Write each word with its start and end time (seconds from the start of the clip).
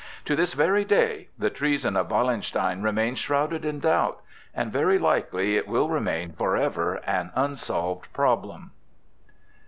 To 0.25 0.35
this 0.35 0.53
very 0.53 0.83
day 0.83 1.27
the 1.37 1.51
treason 1.51 1.95
of 1.95 2.09
Wallenstein 2.09 2.81
remains 2.81 3.19
shrouded 3.19 3.63
in 3.63 3.79
doubt; 3.79 4.19
and 4.51 4.71
very 4.73 4.97
likely 4.97 5.55
it 5.57 5.67
will 5.67 5.89
remain 5.89 6.33
forever 6.33 6.95
an 7.05 7.29
unsolved 7.35 8.11
problem. 8.11 8.71